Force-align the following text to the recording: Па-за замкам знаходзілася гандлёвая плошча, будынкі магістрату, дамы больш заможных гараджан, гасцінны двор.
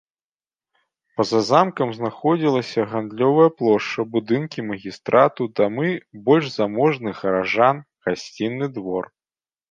Па-за 1.19 1.39
замкам 1.47 1.89
знаходзілася 1.97 2.85
гандлёвая 2.93 3.45
плошча, 3.59 4.05
будынкі 4.15 4.59
магістрату, 4.69 5.47
дамы 5.59 5.89
больш 6.29 6.45
заможных 6.57 7.21
гараджан, 7.27 7.83
гасцінны 8.09 8.71
двор. 8.79 9.03